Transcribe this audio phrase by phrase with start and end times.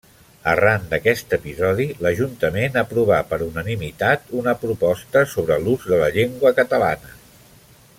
[0.51, 7.17] Arran d'aquest episodi, l'ajuntament aprovà per unanimitat una proposta sobre l'ús de la llengua catalana.